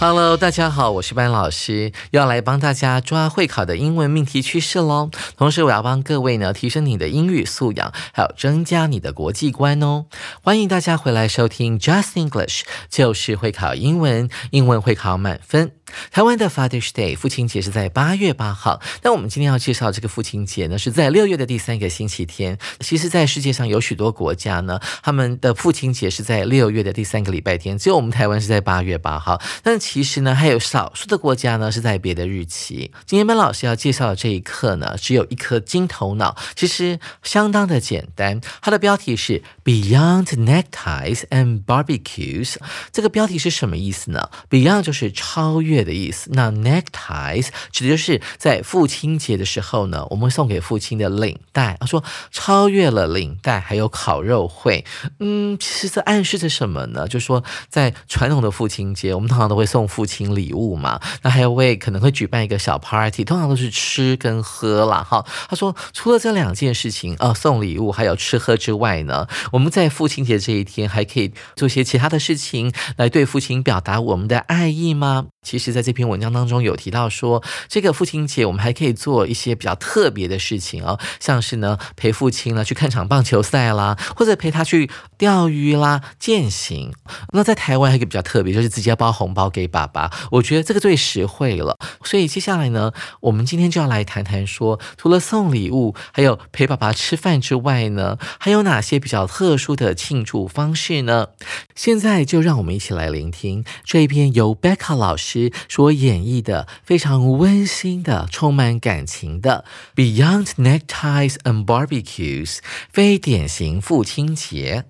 [0.00, 5.10] Hello，大家好，我是班老师，要来帮大家抓会考的英文命题趋势喽。
[5.36, 10.06] 同时，我要帮各位呢提升你的英语素养，还有增加你的国际观哦。
[10.42, 15.72] 欢迎大家回来收听 Just English，就是会考英文，英文会考满分。
[16.12, 22.56] 台湾的 Father's Day 父亲节是在八月八号，那我们今天要介绍这个父亲节呢，是在六月的第三个星期天。
[22.78, 29.42] 其实，在世界上有许多国家呢，他们的父亲节是在六月的第三个礼拜天，只有我们台湾是在八月八号。
[29.64, 32.92] 但其实呢，还有少数的国家呢是在别的日期。
[33.06, 38.40] 今天班老师要介绍的这一课呢，只有一颗金头脑，其实相当的简单。
[38.62, 42.54] 它的标题是 Beyond Neckties and Barbecues。
[42.92, 45.80] 这个标题是什么意思呢？Beyond 就是超越。
[45.82, 51.76] 的意思，那 neckties 指的就是在父亲节的时候呢，我们送给父亲的领带。
[51.80, 54.84] 他说超越了领带，还有烤肉会。
[55.18, 57.08] 嗯，其实这暗示着什么呢？
[57.08, 61.00] 就是说在传统的父亲节，我们通常都会送送父亲礼物嘛。
[61.22, 65.02] 那还有为可能会举办一个小 party，通常都是吃跟喝啦。
[65.02, 65.24] 哈。
[65.48, 75.28] 他说除了这两件事情，呃，送礼物还有吃喝之外呢，我们在父亲节这一天还可以做些其他的事情来对父亲表达我们的爱意吗？
[75.42, 86.92] 其实，在这篇文章当中有提到说，这个父亲节我们还可以做一些比较特别的事情哦，像是呢陪父亲呢去看场棒球赛啦，或者陪他去钓鱼啦、践行。
[87.32, 91.74] 那在台湾还有一个比较特别，就是直接包红包给爸爸，我觉得这个最实惠了。
[92.04, 101.28] 所以接下来呢，我们今天就要来谈谈说，除了送礼物，还有陪爸爸吃饭之外呢，还有哪些比较特殊的庆祝方式呢？
[101.74, 105.29] 现在就让我们一起来聆听这一篇由 Becca 老师。
[105.67, 109.65] 所演绎的非常温馨的、充满感情的《
[109.99, 112.57] Beyond Neckties and Barbecues》
[112.89, 114.85] 非典型父亲节。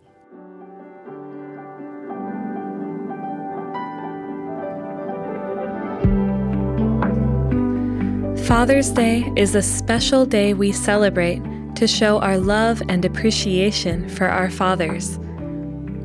[8.45, 11.41] Father's Day is a special day we celebrate
[11.75, 15.19] to show our love and appreciation for our fathers.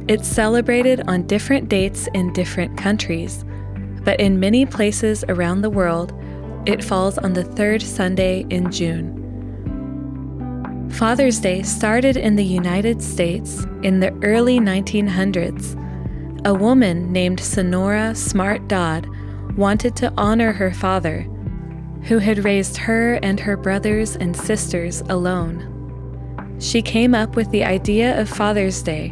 [0.09, 3.45] It's celebrated on different dates in different countries
[4.06, 6.14] but in many places around the world,
[6.66, 9.22] it falls on the third Sunday in June.
[10.92, 15.82] Father's Day started in the United States in the early 1900s.
[16.46, 19.10] A woman named Sonora Smart Dodd
[19.58, 21.28] wanted to honor her father,
[22.04, 25.72] who had raised her and her brothers and sisters alone.
[26.60, 29.10] She came up with the idea of Father's Day,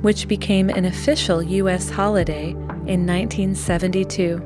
[0.00, 1.90] which became an official U.S.
[1.90, 2.54] holiday
[2.88, 4.38] in 1972.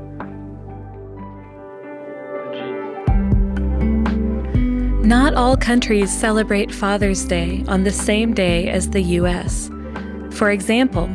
[5.05, 9.69] Not all countries celebrate Father's Day on the same day as the US.
[10.31, 11.11] For example,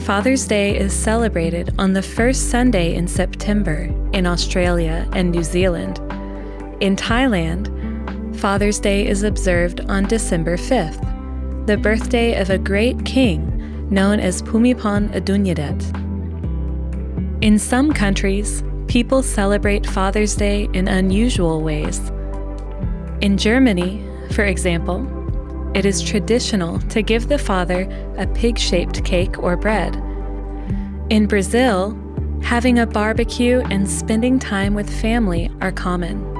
[0.00, 5.98] Father's Day is celebrated on the first Sunday in September in Australia and New Zealand.
[6.80, 13.88] In Thailand, Father's Day is observed on December 5th, the birthday of a great king
[13.90, 16.07] known as Pumipon Adunyadet.
[17.48, 21.98] In some countries, people celebrate Father's Day in unusual ways.
[23.22, 25.00] In Germany, for example,
[25.74, 27.88] it is traditional to give the father
[28.18, 29.96] a pig shaped cake or bread.
[31.08, 31.96] In Brazil,
[32.42, 36.37] having a barbecue and spending time with family are common.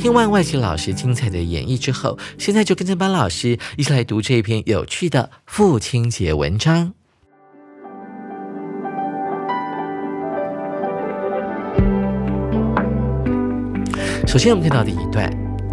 [0.00, 6.94] 听完外籍老师精彩的演绎之后，现在就跟着班老师一起来读这一篇有趣的父亲节文章。
[14.26, 15.30] 首先，我们看到第一段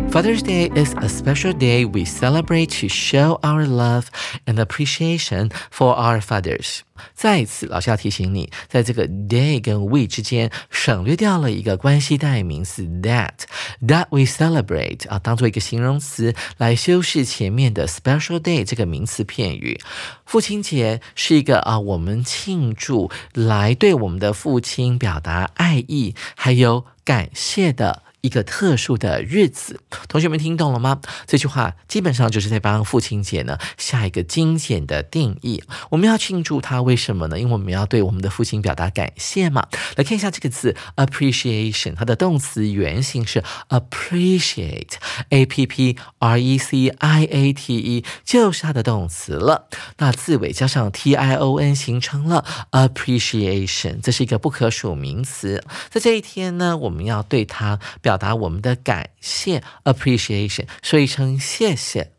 [0.10, 4.10] Father's Day is a special day we celebrate to show our love
[4.48, 6.80] and appreciation for our fathers.
[7.14, 13.44] 再一次，老师要提醒你，在这个 day 跟 we 之间省略掉了一个关系代名词 that
[13.86, 19.80] that we celebrate 啊，当做一个形容词来修饰前面的 special day 这个名词片语。
[20.26, 28.07] 父亲节是一个啊，我们庆祝来对我们的父亲表达爱意还有感谢的。
[28.28, 29.80] 一个特殊的日子，
[30.10, 31.00] 同学们听懂了吗？
[31.26, 35.64] 这句话基本上就是在帮父亲节呢下一个精简的定义。
[35.90, 37.40] 我们要庆祝他，为什么呢？
[37.40, 39.66] 因为我们要对我们的父亲表达感谢嘛。
[39.96, 49.70] 来看一下这个字 appreciation，它的动词原形是 appreciate，a p p r e c i a t e，就是它的动词了。
[50.00, 55.64] 那字尾加上 t i o n，形成了 appreciation，这是一个不可数名词。
[55.90, 58.17] 在这一天呢，我们要对他表。
[58.18, 62.14] 表达我们的感谢 appreciation，说一声谢谢。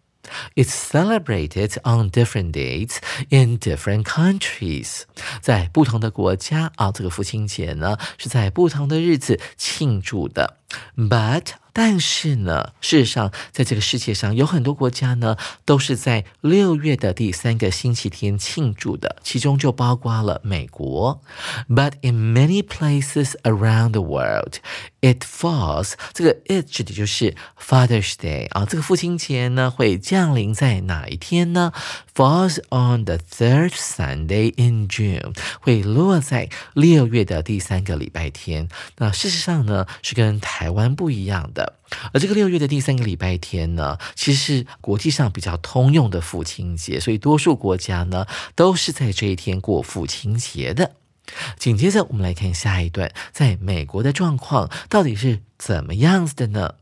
[0.54, 2.98] It's celebrated on different dates
[3.30, 5.02] in different countries。
[5.40, 10.58] 在不同的国家啊，这个父亲节呢是在不同的日子庆祝的。
[10.97, 21.23] But 但是呢，事实上，在这个世界上有很多国家呢，都是在六月的第三个星期天庆祝的，其中就包括了美国。
[21.69, 24.55] But in many places around the world,
[25.00, 25.93] it falls。
[26.12, 31.73] 这个 it 指的就是 Father's Day 啊，这个父亲节呢会降临在哪一天呢
[32.19, 38.69] ？Falls on the third Sunday in June，会落在六月的第三个礼拜天。
[38.97, 41.75] 那事实上呢，是跟台湾不一样的。
[42.12, 48.26] 而这个六月的第三个礼拜天呢，其实是国际上比较通用的父亲节，所以多数国家呢
[48.56, 50.91] 都是在这一天过父亲节的。
[51.56, 56.75] 紧接着，我们来看下一段，在美国的状况到底是怎么样子的呢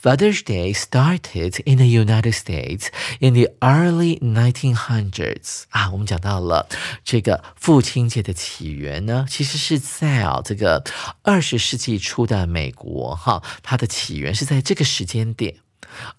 [0.00, 2.88] ？Father's Day started in the United States
[3.20, 6.68] in the early 1900s 啊，我们讲到了
[7.04, 10.84] 这个父亲节的起源呢，其实是在啊这个
[11.22, 15.56] 二十世纪初的美国哈，它的起源是在这个时间点。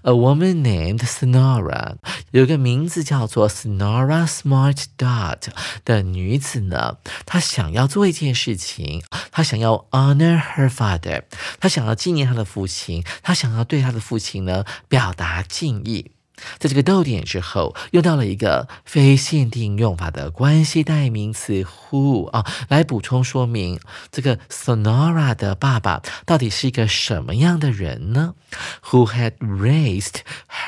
[0.02, 1.96] A woman named Sonora，
[2.32, 5.48] 有个名字叫做 Sonora Smart Dot
[5.84, 11.24] 的女子呢，她想要做一件事情，她想要 honor her father，
[11.60, 16.12] 她想要纪念她的父亲，她想要对她的父亲呢表达敬意。
[16.60, 23.80] 在这个逗点之后，用到了一个非限定用法的关系代名词 who 啊，来补充说明
[24.12, 28.34] 这个 Sonora 的爸爸到底是一个什么样的人呢
[28.90, 30.16] ？Who had raised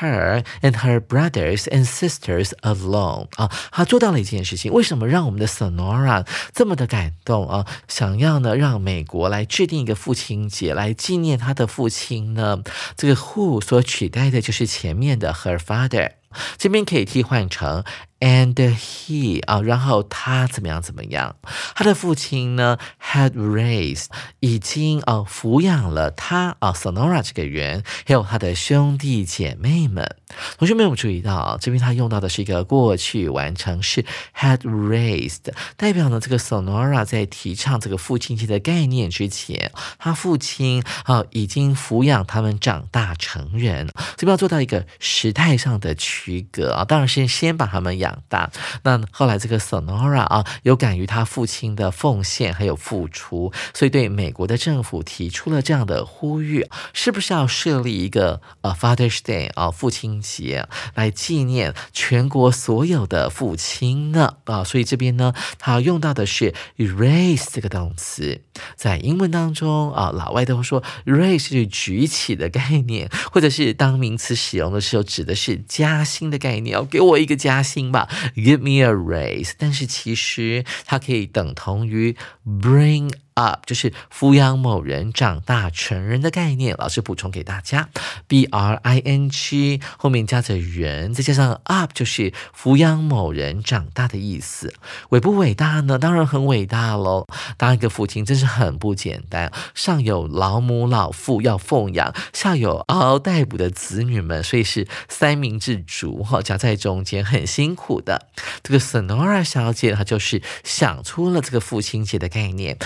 [0.00, 7.66] her and her brothers and sisters alone 啊，他做到了一件事情，为什么让我们的 Sonora 这么的感动啊？
[7.88, 12.62] 想要呢让美国来制定一个父亲节来纪念他的父亲呢？
[12.96, 15.57] 这个 who 所取代的就是前面的 her。
[15.58, 16.12] father，
[16.56, 17.84] 这边可以替换成。
[18.20, 21.36] And he 啊，然后他怎么样怎么样？
[21.76, 24.06] 他的父亲呢，had raised
[24.40, 30.16] 已经啊抚养了他啊，Sonora 这个人，还有他的兄弟姐妹们。
[30.58, 34.04] 同学们有注意到啊，这边他用到的是一个过去完成式
[34.36, 43.88] had raised，代表呢这个 Sonora 在提倡这个父亲节的概念之前，他父亲啊已经抚养他们长大成人。
[44.16, 48.07] 这边要做到一个时态上的区隔啊，当然是先把他们养。
[48.08, 48.50] 长大，
[48.82, 64.36] 那后来这个 Sonora 啊，有感于他父亲的奉献还有付出，所以对美国的政府提出了这样的呼吁：是不是要设立一个呃 Father's Day 啊，父亲节来纪念全国所有的父亲呢？
[64.44, 68.40] 啊，所以这边呢，他用到的是 raise 这个动词，
[68.76, 77.97] 在英文当中啊，老外都会说 raise 是举起的概念，或者是当名词使用的时候，指的是加薪的概念，要给我一个加薪吧。
[78.34, 83.10] Give me a raise，但是其实它可以等同于 bring。
[83.38, 87.88] Up 就是抚养某人长大成人的概念，老师补充给大家
[88.26, 94.74] ，b r i n g 后面加着人，再加上 up 就是抚养某人长大的意思。
[95.10, 95.98] 伟不伟大呢？
[95.98, 97.26] 当然很伟大喽！
[97.56, 108.26] 当一个父亲真是很不简单，上有老母老父要奉养，下有嗷嗷待哺的子女们，所以是三明治族哈，夹在中间很辛苦的。
[108.64, 112.76] 这个 Sonora 小姐她就是想出了这个父亲节的概念。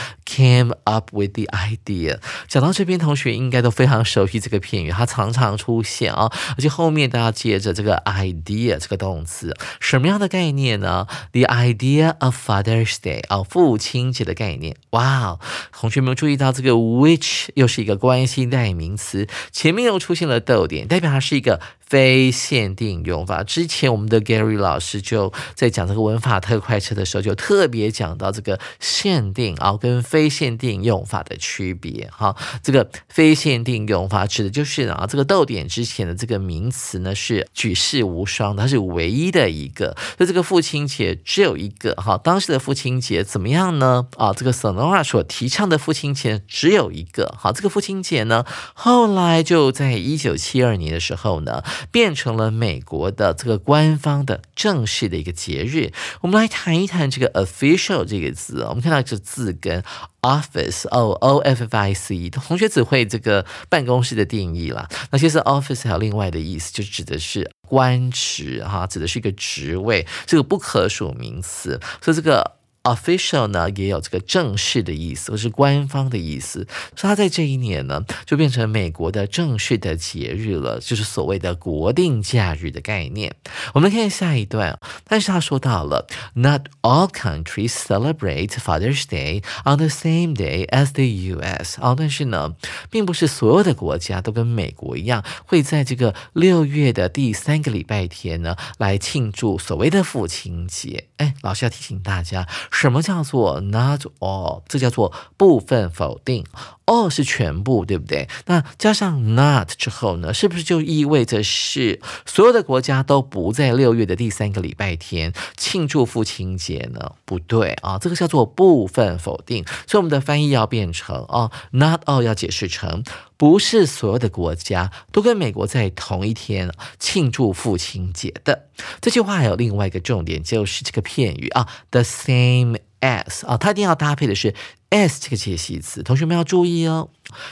[0.42, 2.18] Came up with the idea。
[2.48, 14.76] 讲到这边，同学应该都非常熟悉这个片语，它常常出现啊，而且后面都要接着这个 idea 这个动词，什么样的概念呢？The idea of Father's Day 啊，父亲节的概念。
[14.90, 15.38] 哇，
[15.70, 21.60] 同学们注意到这个 which 又是一个关系代名词，前面又出现了逗点，代表它是一个。
[21.92, 32.08] 非限定用法，之前我们的 Gary 老师就在讲这个文法特快车的时候，就特别讲到这个限定啊跟非限定用法的区别。
[32.10, 39.94] 哈，这个非限定用法指的就是啊，这个逗点之前的这个名词呢是举世无双，它是唯一的一个。
[40.18, 44.06] 就这个父亲节只有一个哈，当时的父亲节怎么样呢？
[44.16, 47.34] 啊，这个 Sonora 所提倡的父亲节只有一个。
[47.38, 51.62] 好，这个父亲节呢，后来就在一九七二年的时候呢。
[51.90, 55.92] 变成了美国的这个官方的正式的一个节日。
[56.20, 58.64] 我们来谈一谈这个 official 这个字。
[58.68, 59.82] 我们看到这字跟
[60.22, 64.88] office o o f f i c，同学只会这个办公室的定义啦。
[65.10, 71.80] 那其实 office 还有另外的意思，就指的是官职哈，指的是一个职位，这个不可数名词。
[72.00, 72.61] 所以这个。
[72.84, 83.36] Official 呢也有这个正式的意思，或是官方的意思，所以它在这一年呢就变成美国的正式的节日了，就是所谓的国定假日的概念。
[83.72, 91.78] 我们看下一段，但是他说到了，Not all countries celebrate Father's Day on the same day as the U.S.
[91.80, 92.56] 哦，但是呢，
[92.90, 101.06] 并不是所有的国家都跟美国一样，会在这个六月的第三个礼拜天呢来庆祝所谓的父亲节。
[101.18, 102.48] 哎，老师要提醒大家。
[102.72, 104.62] 什么叫做 not all？
[104.66, 106.44] 这叫做部分否定。
[106.86, 108.28] All 是全部，对不对？
[108.46, 117.12] 那加上 not 之后呢，是不是就意味着是所有的国家都不在六月的第三个礼拜天庆祝父亲节呢？
[117.24, 119.64] 不对啊，这个叫做部分否定。
[119.86, 123.02] 所以我们的翻译要变成哦，not all 要解释成
[123.36, 128.68] 不是所有的国家都跟美国在同一天庆祝父亲节的。
[129.00, 134.54] 这句话还有另外一个重点，就是这个片语啊，the same s 啊，它一定要搭配的是。
[134.94, 137.08] s 这个介系词，同学们要注意哦。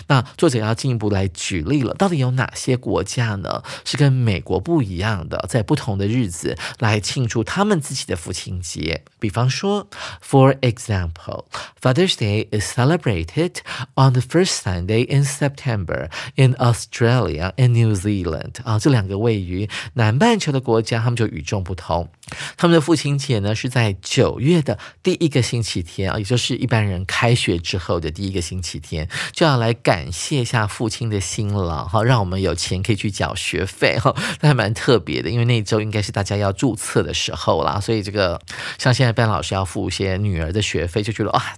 [0.09, 3.63] 那作者要进一步来举例了，到底有哪些国家呢？
[3.85, 9.03] 是跟美国不一样的，在不同的日子来庆祝他们自己的父亲节。
[9.19, 9.89] 比方说
[10.23, 11.45] ，For example,
[11.81, 13.57] Father's Day is celebrated
[13.95, 18.63] on the first Sunday in September in Australia and New Zealand。
[18.65, 22.09] 啊，这两个位于南半球的国家，他们就与众不同。
[22.57, 38.41] 他们的父亲节呢是在九月的第一个星期天啊，也就是一般人开学之后的第一个星期天，就要来感谢一下父亲的辛劳哈，让我们有钱可以去缴学费哈，那还蛮特别的，因为那一周应该是大家要注册的时候啦，所以这个
[38.79, 41.55] 像现在班老师要付一些女儿的学费，就觉得啊，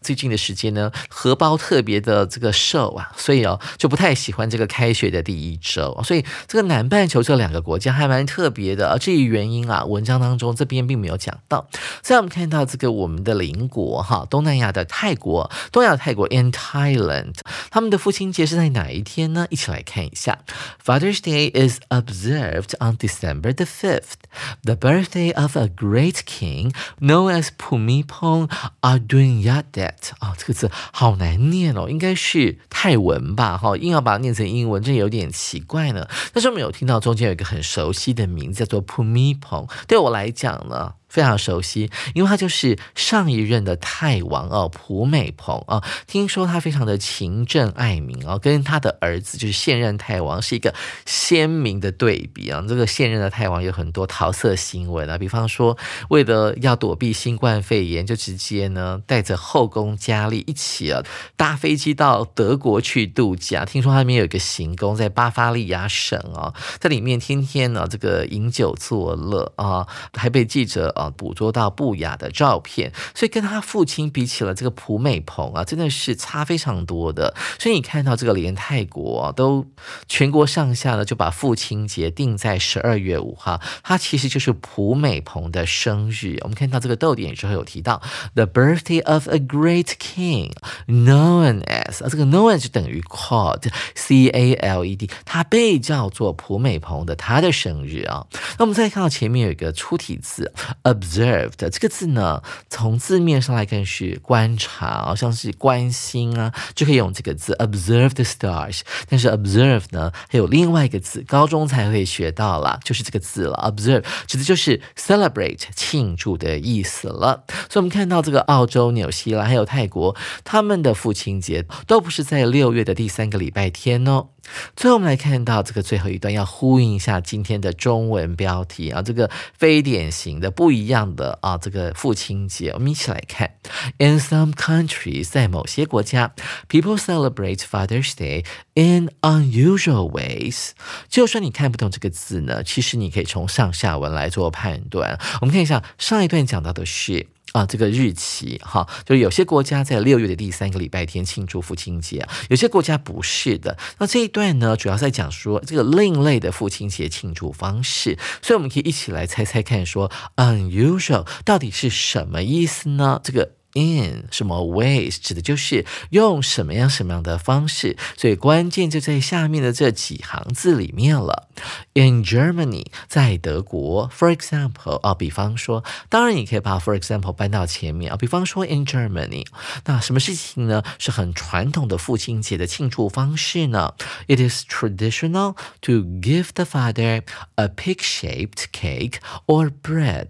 [0.00, 10.22] 最近的时间呢，荷包特别的这个瘦啊，所以哦就不太喜欢这个开学的第一周，所以这个南半球这两个国家还蛮特别的，至于原因啊，文章。
[10.22, 11.66] 当中这边并没有讲到，
[12.00, 17.34] 所以我们看到这个我们的邻国哈，东南亚的泰国，东亚泰国 in Thailand，
[17.70, 19.46] 他们的父亲节是在哪一天呢？
[19.50, 20.38] 一起来看一下
[20.84, 24.14] ，Father's Day is observed on December the fifth,
[24.62, 30.12] the birthday of a great king known as Pumipong Adunyadet。
[30.18, 33.56] 啊，这个字好难念哦，应该是泰文吧？
[33.58, 36.08] 哈，硬要把它念成英文，这有点奇怪呢。
[36.32, 40.94] 但是我们有听到中间有一个很熟悉的名字，叫做 Pumipong，对我来讲呢。
[41.12, 45.84] 非常熟悉，因为他就是上一任的泰王哦，普美蓬啊。
[46.06, 52.64] 听说他非常的勤政爱民哦，跟他的儿子就是现任泰王是一个鲜明的对比啊。
[52.66, 55.76] 这个现任的泰王有很多桃色新闻啊，比方说
[56.08, 61.02] 为了要躲避新冠肺炎，就直接呢带着后宫佳丽一起啊
[61.36, 63.66] 搭飞机到德国去度假。
[63.66, 71.01] 听说他那边有一个行宫在巴伐利亚省哦，在里面天天呢这个饮酒作乐啊，还被记者。
[71.10, 77.34] 捕捉到不雅的照片，所以跟他父亲比起了这个普美蓬啊，真的是差非常多的。
[77.58, 79.66] 所以你看到这个连泰国都
[80.08, 86.38] 全国上下呢，就把父亲节定在十二月五号，它其实就是普美蓬的生日。
[86.42, 88.02] 我们看到这个逗点之后有提到
[88.34, 90.52] ，the birthday of a great king
[90.86, 98.26] known as 啊，这个 known 就等于 called，C A L E D，它被叫做普美蓬的他的生日啊。
[98.58, 108.80] 那我们再看到前面有一个出题字 observed，这个字呢，从字面上来看是观察，像是关心啊，就可以用这个字 observe the stars。
[109.08, 113.54] 但是 observe 呢，还有另外一个字，高中才会学到啦，就是这个字了。
[113.72, 117.44] observe 指的就是 celebrate 庆祝的意思了。
[117.68, 124.28] 所以，我们看到这个澳洲、纽西兰还有泰国，他们的父亲节都不是在六月的第三个礼拜天哦。
[124.76, 133.50] 最后，我们来看到这个最后一段，要呼应一下今天的中文标题啊，这个非典型的、不一样的啊，这个父亲节，我们一起来看。
[133.98, 136.34] In some countries，在某些国家
[136.68, 138.44] ，people celebrate Father's Day
[138.74, 140.70] in unusual ways。
[141.08, 145.18] 就算你看不懂这个字呢，其实你可以从上下文来做判断。
[145.40, 147.26] 我们看一下上一段讲到的是。
[147.52, 153.76] 啊，这个日期哈，就是有些国家在六月的第三个礼拜天庆祝父亲节，有些国家不是的。
[153.98, 163.20] 那这一段呢，主要在讲说这个另类的父亲节庆祝方式，所以我们可以一起来猜猜看，说 unusual 到底是什么意思呢？
[163.22, 163.61] 这个。
[163.74, 171.48] In 什么 ways 指的就是用什么样什么样的方式，所以关键就在下面的这几行字里面了。
[171.94, 179.46] In Germany，在德国，for example 啊，比方说，当然你可以把 for example 搬到前面啊，比方说 in Germany，
[179.86, 180.82] 那什么事情呢？
[180.98, 183.94] 是很传统的父亲节的庆祝方式呢
[184.28, 187.22] ？It is traditional to give the father
[187.54, 189.14] a pig-shaped cake
[189.46, 190.28] or bread。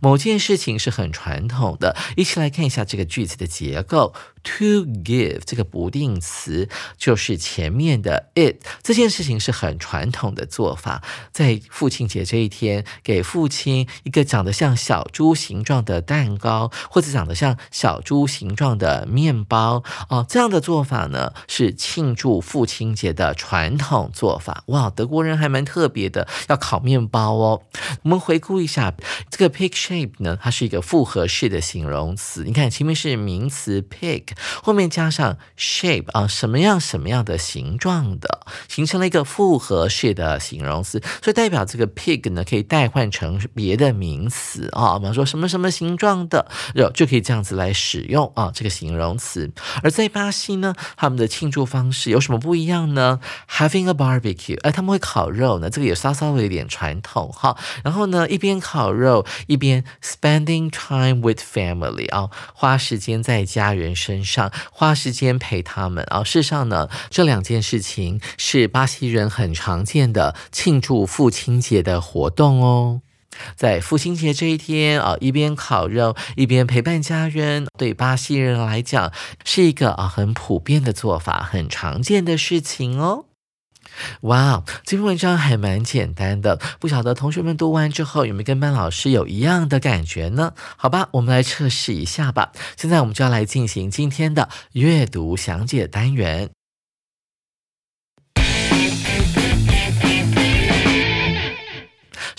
[0.00, 2.81] 某件事情是很传统的，一起来看一下。
[2.84, 4.14] 这个句子的结构。
[4.44, 6.68] To give 这个不定词
[6.98, 24.64] 就是前面的 it 这件事情是很传统的做法，在父亲节这一天给父亲一个长得像小猪形状的蛋糕，或者长得像小猪形状的面包哦，这样的做法呢是庆祝父亲节的传统做法。
[24.66, 27.62] 哇，德国人还蛮特别的，要烤面包哦。
[28.02, 28.92] 我们回顾一下
[29.30, 32.42] 这个 pig shape 呢，它是一个复合式的形容词。
[32.42, 34.31] 你看前面是名词 pig。
[34.62, 49.50] 后面加上 shape 啊，什么样什么样的形状的，形成了一个复合式的形容词，所以代表这个 pig 呢可以代换成别的名词啊，比方说什么什么形状的，就就可以这样子来使用啊这个形容词。
[49.82, 53.20] 而在巴西呢，他们的庆祝方式有什么不一样呢
[53.50, 57.56] ？Having a barbecue，哎，他们会烤肉呢，这个也稍稍微有点传统哈。
[57.82, 64.21] 然后呢，一边烤肉一边 spending time with family 啊，花时间在家人身。
[64.24, 66.22] 上花时间陪他们啊！
[66.22, 73.00] 事实上呢，这两件事情是巴西人很常见的庆祝父亲节的活动哦。
[73.56, 79.10] 在父亲节这一天啊，一边烤肉一边陪伴家人，对巴西人来讲
[79.44, 83.24] 是一个啊很普遍的做法，很常见的事情哦。
[84.22, 90.54] 哇，这篇文章还蛮简单的，不晓得同学们读完之后有没有跟班老师有一样的感觉呢？
[90.76, 92.52] 好吧，我们来测试一下吧。
[92.76, 96.50] 现在我们就要来进行今天的阅读详解单元。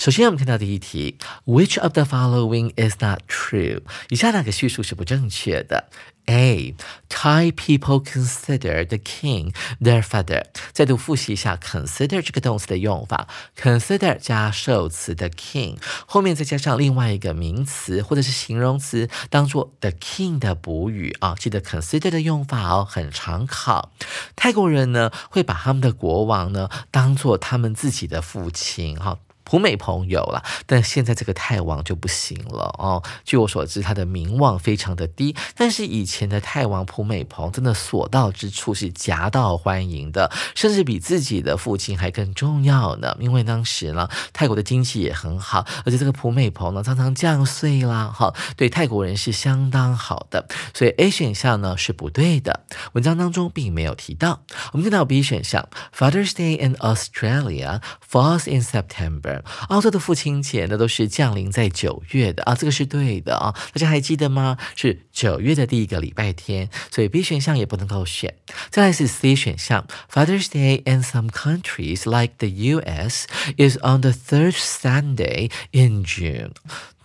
[0.04, 3.80] 首先，我们看到第一题，Which of the following is not true？
[4.10, 5.88] 以下哪个叙述是不正确的
[6.26, 6.74] ？A.
[7.08, 10.44] Thai people consider the king their father。
[10.72, 13.26] 再度复习一下 consider 这个动词的用法
[13.58, 21.34] ，consider 加受词的 king，后面再加上另外一个名词或者是形容词，当做 the king 的补语啊。
[21.34, 23.90] 记得 consider 的用法哦，很常考。
[24.36, 29.16] 泰国人呢会把他们的国王呢当做他们自己的父亲哈。
[29.44, 33.02] 普美蓬有了，但现在这个泰王就不行了哦。
[33.24, 35.36] 据我所知，他的名望非常的低。
[35.54, 43.16] 但是以前的泰王普美蓬真的所到之处是夹道欢迎的，甚至比自己的父亲还更重要呢。
[43.20, 50.48] 因为当时呢，泰国的经济也很好，而且这个普美蓬呢常常降税啦，哈，对泰国人是相当好的。
[50.72, 54.42] 所以 A 选项呢是不对的，文章当中并没有提到。
[54.72, 57.80] 我们看到 B 选项，Father's Day in Australia
[58.10, 59.33] falls in September。
[59.68, 64.58] 澳洲的父亲节呢，都是降临在九月的啊，这个是对的啊，大家还记得吗？
[64.76, 68.34] 是九月的第一个礼拜天，所以 B 选项也不能够选。
[68.70, 73.26] 再来是 C 选项，Father's Day in some countries like the U.S.
[73.56, 76.50] is on the third Sunday in June。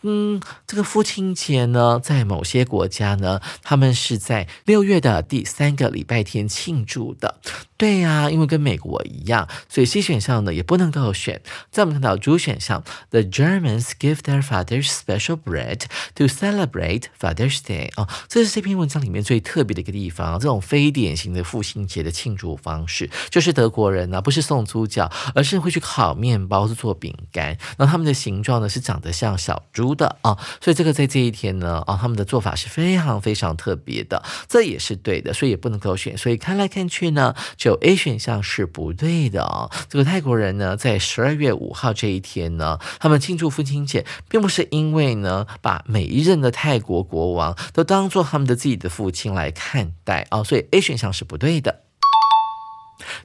[0.01, 7.41] 嗯，这个父亲节呢，在某些国家呢，他们是在六月的第三个礼拜天庆祝的。
[7.79, 11.41] 对呀，因为跟美国一样，所以 C 选项呢也不能够选。
[11.71, 15.83] 再我们看到主选项，The Germans give their fathers special bread
[16.15, 17.89] to celebrate Father's Day。
[17.95, 20.37] 哦，这是这篇文章里面最特别的一个地方。
[20.37, 27.57] 这种非典型的父亲节的庆祝方式，就是德国人呢不是送猪脚，而是会去烤面包，是做饼干。
[27.77, 34.21] 那他们的形状呢是长得像小猪的啊，所以这个在这一天呢啊，他们的做法是非常非常特别的。
[34.49, 36.17] 这也是对的，所以也不能够选。
[36.17, 39.69] 所以看来看去呢，就有 A 选项是不对的哦。
[39.87, 51.83] 这个泰国人呢，在十二月五号这一天呢，他们庆祝父亲节，并不是因为呢，把每一任的泰国国王都当做他们的自己的父亲来看待啊，所以 A 选项是不对的。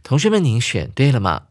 [0.03, 1.45] 同学们，您选对了吗？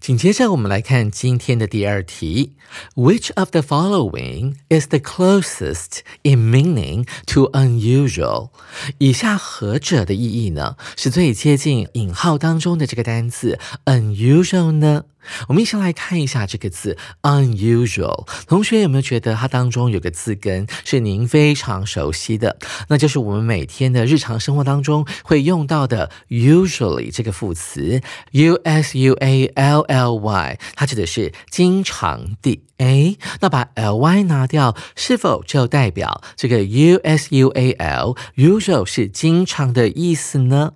[0.00, 2.54] 紧接着，我们来看今天的第二题
[2.94, 8.50] ：Which of the following is the closest in meaning to unusual？
[8.98, 15.04] 以下何者的意义呢，是最接近引号当中的这个单词 unusual 呢？
[15.48, 18.26] 我们一起来看一下这个字 unusual。
[18.46, 22.56] 同学有没有觉得它当中有个字根是您非常熟悉的？
[22.88, 28.00] 那就是我们每天的日常生活当中会用到的 usually 这个副词
[28.32, 32.62] u s u a l l y，它指的是经常地。
[32.78, 40.74] 哎，那把 l y 拿掉，是否就代表这个 u s u a l usual 是经常的意思呢？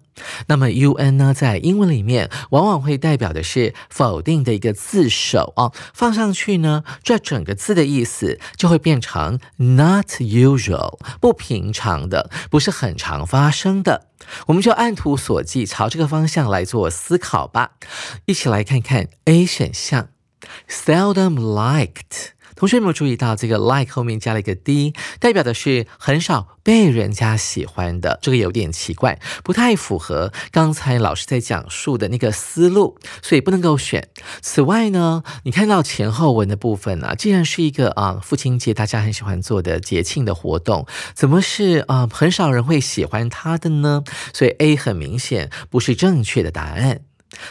[0.49, 14.09] 那么 u n 呢，在英文里面往往会代表的是否定的一个字首哦，放上去呢，这整个字的意思就会变成 not usual，不平常的，不是很常发生的。
[14.47, 17.73] 我们就按图索骥，朝这个方向来做思考吧。
[18.27, 20.09] 一起来看看 A 选项
[20.69, 22.33] ，seldom liked。
[22.61, 34.11] 同学有没有注意到这个 like 后面加了一个 d，代表的是很少被人家喜欢的，这个有点奇怪，不太符合刚才老师在讲述的那个思路，所以不能够选。
[34.43, 44.05] 此外呢，你看到前后文的部分啊，既然是一个啊父亲节大家很喜欢做的节庆的活动，怎么是啊很少人会喜欢他的呢？
[44.35, 47.01] 所以 A 很明显不是正确的答案。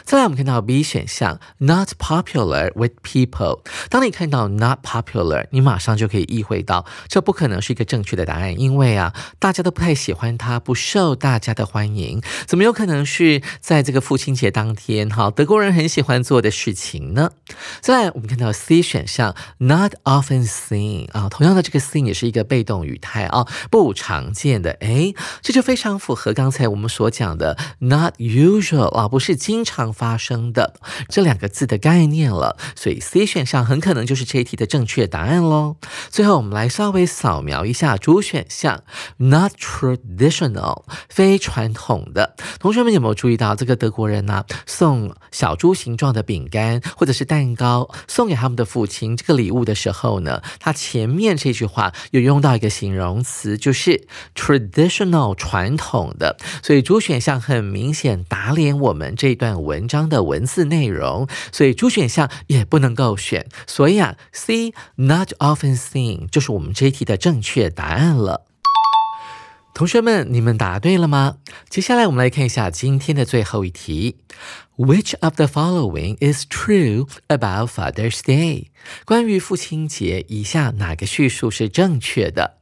[0.04, 3.62] 再来，我们看到 B 选项，not popular with people。
[3.90, 17.32] 当你看到 not popular，你马上就可以意会到，这不可能是一个正确的答案，因为啊，大家都不太喜欢他，不受大家的欢迎，怎么有可能是在这个父亲节当天，哈，德国人很喜欢做的事情呢？
[17.80, 21.10] 再来，我们看到 C 选项，not often seen。
[21.12, 24.72] 啊，同样的，这个 seen 也是一个被动语态啊，不常见的。
[24.82, 29.90] 哎，这就非常符合刚才我们所讲的 not usual 啊，不是经常常。
[30.00, 30.76] 发生的
[31.10, 35.76] 这两个字的概念了，所以 C 选项很可能就是这一题的正确答案喽。
[36.10, 38.84] 最后，我们来稍微扫描一下主选项
[39.18, 42.36] ，not traditional，非传统的。
[42.60, 56.38] 同学们有没有注意到，这个德国人呢，送小猪形状的饼干或者是蛋糕送给他们的父亲这个礼物的时候呢，他前面这句话有用到一个形容词，就是 traditional，传统的。
[56.64, 59.59] 所以主选项很明显打脸我们这一段。
[59.60, 63.48] 文章的文字内容，所以主选项也不能够选。
[63.68, 68.46] 所以啊，C not often seen 就是我们这一题的正确答案了。
[69.74, 71.38] 同学们，你们答对了吗？
[71.70, 74.18] 接下来我们来看一下今天的最后一题
[74.76, 78.68] ：Which of the following is true about Father's Day？
[79.06, 82.58] 关于父亲节，以下哪个叙述是正确的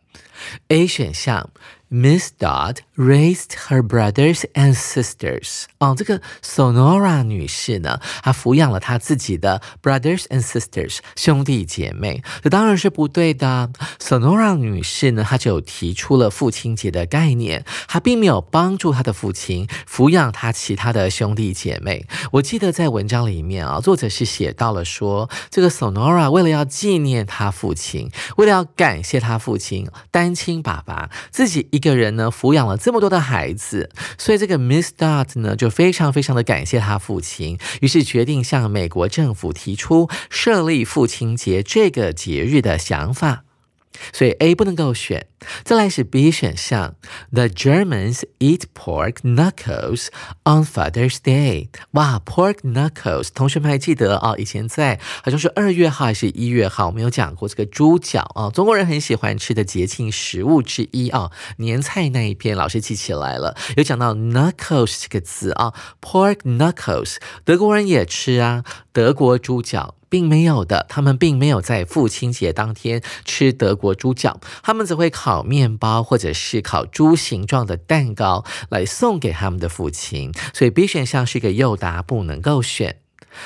[0.69, 1.49] ？A 选项。
[1.89, 5.63] Miss Dodd raised her brothers and sisters。
[5.77, 12.21] 哦，这个 Sonora 女士呢，她抚养了她自己的 brothers and sisters 兄弟姐妹。
[12.43, 13.71] 这当然是不对的。
[14.01, 22.05] Sonora 女士呢，她就提出了父亲节的概念，她并没有帮助她的父亲抚养她其他的兄弟姐妹。
[22.33, 31.67] 我记得在文章里面啊，作者是写到了说，这个 Sonora 为了要纪念他父亲，为了要感谢他父亲但单亲爸爸自己。
[31.71, 43.46] 一个人呢抚养了这么多的孩子，所以这个 Miss Dot 呢就非常非常的感谢他父亲，于是决定向美国政府提出设立父亲节这个节日的想法。
[44.13, 45.27] 所以 A 不能够选，
[45.63, 46.95] 再来是 B 选项。
[47.31, 50.07] The Germans eat pork knuckles
[50.43, 51.69] on Father's Day。
[51.91, 54.35] 哇，pork knuckles，同学们还记得啊？
[54.37, 61.31] 以前在好像是二月号还是一月号，我们有讲过这个猪脚啊，中国人很喜欢吃的节庆食物之一啊。
[61.57, 69.95] 年菜那一篇老师记起来了，有讲到 knuckles 这个字啊，pork knuckles，德国人也吃啊，德国猪脚。
[70.09, 80.33] 并没有的，他们并没有在父亲节当天吃德国猪脚，他们只会烤面包或者是烤猪形状的蛋糕来送给他们的父亲。
[80.53, 82.97] 所以 B 选项是一个诱答，不能够选。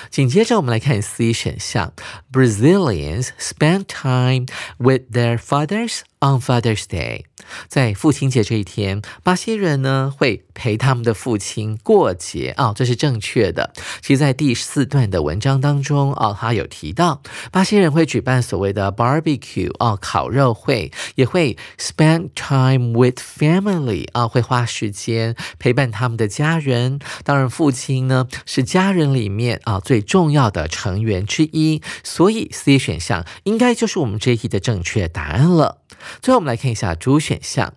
[0.09, 1.93] 紧接着我们来看 C 选项
[2.31, 4.45] ，Brazilians spend time
[4.77, 7.25] with their fathers on Father's Day。
[7.67, 13.73] 在父亲节这一天，巴西人呢会陪他们的父亲过节啊，这是正确的。
[14.01, 26.99] 其实，在第四段的文章当中啊，他有提到巴西人会举办所谓的 barbecue 啊，烤肉会，也会 spend time with family 啊，会花时间陪伴他们的家人。
[27.23, 35.80] 当然，父亲呢是家人里面啊最重要的成员之一，所以 C 选项应该就是我们这一题的正确答案了。
[36.21, 37.73] 最后，我们来看一下主选项。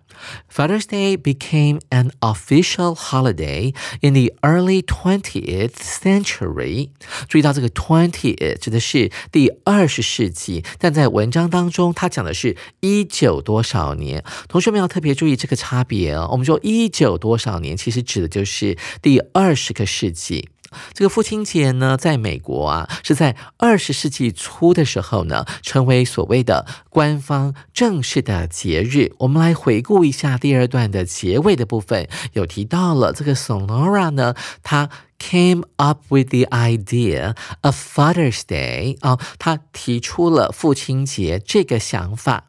[0.49, 6.89] Father's Day became an official holiday in the early 20th century。
[7.27, 14.23] 注意到这个 twenty 指的是第二十世纪，但在文章当中，它讲的是一九多少年。
[14.47, 16.29] 同学们要特别注意这个差别哦。
[16.31, 20.47] 我们说一九多少年，其实指的就是第二十个世纪。
[20.93, 29.13] 这个父亲节呢，在美国啊，是在二十世纪初的时候呢，成为所谓的官方正式的节日。
[29.19, 42.45] 我们来回顾一下第二段的结尾的部分，有提到了这个 Sonora 呢，他 came up with the idea of Father's Day 啊，他提出了父亲节这个想法。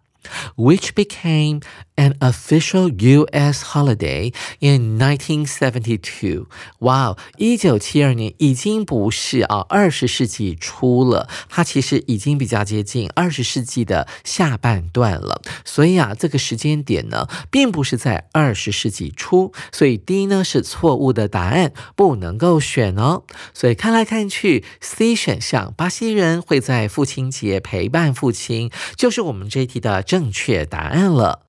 [0.56, 1.60] Which became
[1.96, 3.62] an official U.S.
[3.72, 6.46] holiday in 1972.
[6.80, 15.40] 哇，一九七二年已经不是啊二十世纪初了，它其实已经比较接近二十世纪的下半段了。
[15.64, 23.22] 所以啊，这个时间点呢，并不是在二十世纪初，所以 D 呢是错误的答案，不能够选哦。
[23.54, 30.15] 所以看来看去，C 选项巴西人会在父亲节陪伴父亲，就是我们这一题的正。
[30.16, 31.40] 正确答案了，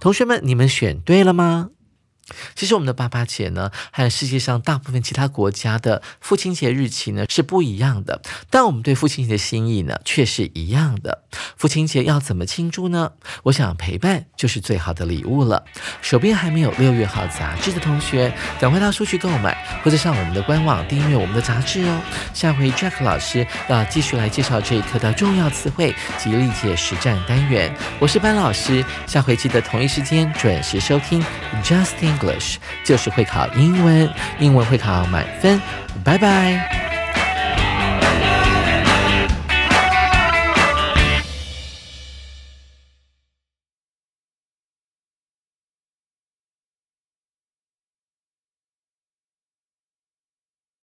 [0.00, 1.68] 同学们，你们选对了吗？
[2.54, 11.22] 其实我们的爸爸节呢，和世界上大部分其他国家的父亲节日期呢是不一样的，但我们对父亲节的心意呢却是一样的。
[11.56, 13.12] 父亲节要怎么庆祝呢？
[13.44, 15.64] 我想陪伴就是最好的礼物了。
[16.02, 22.00] 手边还没有六月号杂志的同学，赶快到书局购买，或者上我们的官网订阅我们的杂志哦。
[22.34, 27.74] 下回 Jack 老师要继续来介绍这一课的重要词汇及历届实战单元。
[27.98, 31.24] 我是班老师，下回记得同一时间准时收听
[31.64, 32.19] Justin。
[32.20, 35.60] English 就是会考英文，英文会考满分，
[36.04, 36.99] 拜拜。